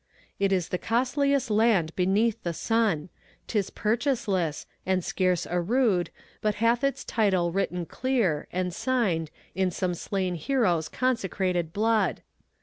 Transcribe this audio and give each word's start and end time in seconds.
It 0.39 0.51
is 0.51 0.69
the 0.69 0.79
costliest 0.79 1.51
land 1.51 1.95
beneath 1.95 2.41
the 2.41 2.53
sun! 2.55 3.09
'Tis 3.45 3.69
purchaseless! 3.69 4.65
and 4.83 5.05
scarce 5.05 5.45
a 5.45 5.61
rood 5.61 6.09
But 6.41 6.55
hath 6.55 6.83
its 6.83 7.03
title 7.05 7.51
written 7.51 7.85
clear, 7.85 8.47
and 8.51 8.73
signed 8.73 9.29
In 9.53 9.69
some 9.69 9.93
slain 9.93 10.33
hero's 10.33 10.89
consecrated 10.89 11.71
blood. 11.71 12.23